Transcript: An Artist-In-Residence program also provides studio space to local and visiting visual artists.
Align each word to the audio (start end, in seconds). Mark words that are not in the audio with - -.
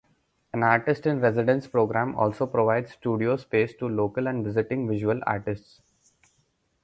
An 0.51 0.63
Artist-In-Residence 0.63 1.67
program 1.67 2.15
also 2.15 2.47
provides 2.47 2.93
studio 2.93 3.37
space 3.37 3.75
to 3.75 3.87
local 3.87 4.25
and 4.25 4.43
visiting 4.43 4.87
visual 4.89 5.21
artists. 5.27 5.79